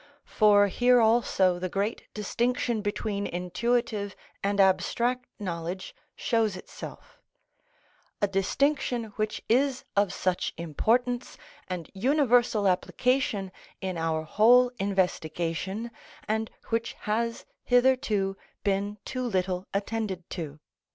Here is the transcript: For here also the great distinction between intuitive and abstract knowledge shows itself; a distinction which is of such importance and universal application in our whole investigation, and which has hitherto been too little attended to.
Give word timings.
For 0.25 0.65
here 0.65 0.99
also 0.99 1.59
the 1.59 1.69
great 1.69 2.07
distinction 2.15 2.81
between 2.81 3.27
intuitive 3.27 4.15
and 4.43 4.59
abstract 4.59 5.27
knowledge 5.37 5.93
shows 6.15 6.57
itself; 6.57 7.19
a 8.19 8.27
distinction 8.27 9.13
which 9.21 9.43
is 9.47 9.85
of 9.95 10.11
such 10.11 10.55
importance 10.57 11.37
and 11.67 11.87
universal 11.93 12.67
application 12.67 13.51
in 13.79 13.95
our 13.95 14.23
whole 14.23 14.71
investigation, 14.79 15.91
and 16.27 16.49
which 16.69 16.93
has 17.01 17.45
hitherto 17.63 18.35
been 18.63 18.97
too 19.05 19.21
little 19.21 19.67
attended 19.71 20.27
to. 20.31 20.59